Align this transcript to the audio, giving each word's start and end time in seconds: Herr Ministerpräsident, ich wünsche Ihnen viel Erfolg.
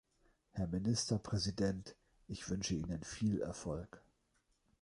Herr 0.53 0.65
Ministerpräsident, 0.65 1.95
ich 2.27 2.49
wünsche 2.49 2.73
Ihnen 2.73 3.03
viel 3.03 3.39
Erfolg. 3.39 4.01